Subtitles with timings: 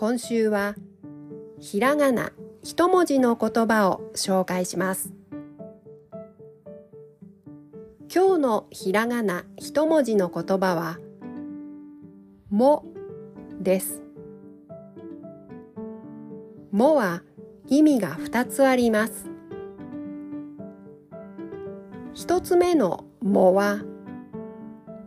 [0.00, 0.76] 今週は
[1.58, 2.32] ひらがな
[2.62, 5.12] 一文字の言葉を紹介します。
[8.10, 10.98] 今日のひらがな一文字の言葉は
[12.48, 12.86] も
[13.60, 14.00] です。
[16.72, 17.22] もは
[17.68, 19.28] 意味が二つあります。
[22.14, 23.82] 一つ目の藻は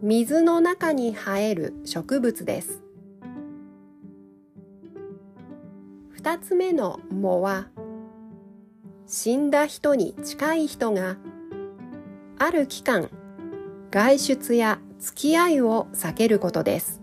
[0.00, 2.85] 水の中に生える植物です。
[6.26, 7.68] 二つ目の藻は
[9.06, 11.18] 死んだ人に近い人が
[12.36, 13.10] ある期間
[13.92, 17.00] 外出や付き合いを避けることです。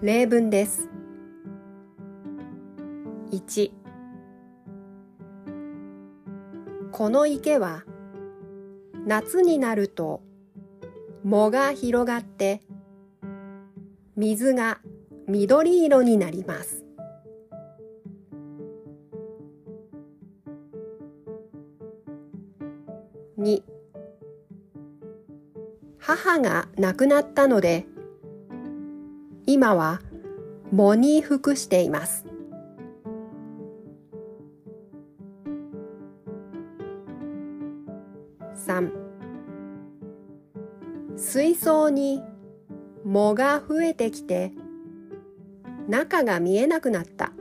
[0.00, 0.88] 例文です。
[3.32, 3.72] 1
[6.92, 7.84] この池は
[9.04, 10.22] 夏になると
[11.24, 12.62] 藻が広がって
[14.16, 14.80] 水が
[15.28, 16.84] 緑色になります。
[23.38, 23.62] 2
[25.98, 27.86] 母が亡くなったので
[29.46, 30.00] 今は
[30.72, 32.26] 藻に服しています。
[38.66, 38.90] 3
[41.16, 42.22] 水槽に
[43.04, 44.52] 藻が増えてきて
[45.88, 47.32] 中が見えなくなった。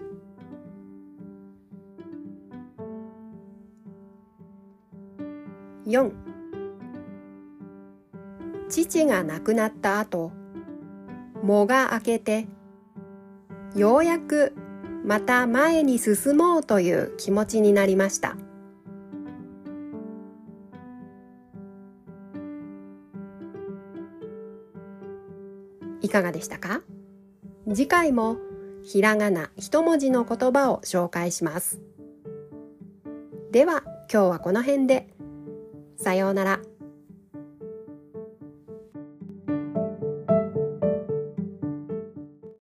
[5.89, 6.11] 4
[8.69, 10.31] 父が亡くなった後
[11.44, 12.47] 藻が明けて
[13.75, 14.53] ようやく
[15.03, 18.35] また前に進もうという気持ちになりました。
[26.01, 26.81] いかがでしたか？
[27.67, 28.37] 次回も
[28.83, 31.81] ひらがな一文字の言葉を紹介します。
[33.51, 35.07] では今日はこの辺で。
[35.97, 36.61] さようなら。